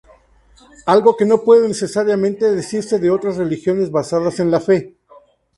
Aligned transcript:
Algo 0.87 1.15
que 1.17 1.25
no 1.27 1.43
puede 1.43 1.67
necesariamente 1.67 2.45
decirse 2.51 2.97
de 2.97 3.11
otras 3.11 3.37
religiones 3.37 3.91
basadas 3.91 4.39
en 4.39 4.49
la 4.49 4.59
fe. 4.59 4.97